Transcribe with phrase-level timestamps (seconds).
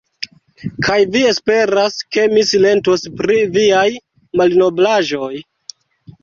[0.85, 3.85] Kaj vi esperas, ke mi silentos pri viaj
[4.43, 5.33] malnoblaĵoj!